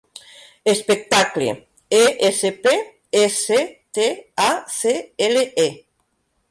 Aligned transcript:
Espectacle: 0.73 1.49
e, 2.03 2.05
essa, 2.29 2.51
pe, 2.63 2.75
e, 3.23 3.25
ce, 3.43 3.61
te, 3.95 4.07
a, 4.49 4.51
ce, 4.77 4.95
ela, 5.27 5.45
e. 5.69 5.69